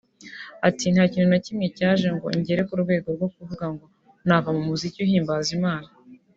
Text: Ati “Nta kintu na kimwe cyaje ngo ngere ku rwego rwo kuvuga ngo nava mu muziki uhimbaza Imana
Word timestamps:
Ati 0.67 0.85
“Nta 0.93 1.03
kintu 1.11 1.27
na 1.31 1.39
kimwe 1.45 1.65
cyaje 1.77 2.07
ngo 2.15 2.27
ngere 2.39 2.61
ku 2.67 2.73
rwego 2.83 3.07
rwo 3.15 3.27
kuvuga 3.35 3.65
ngo 3.73 3.85
nava 4.27 4.49
mu 4.55 4.61
muziki 4.67 4.99
uhimbaza 5.05 5.49
Imana 5.59 5.89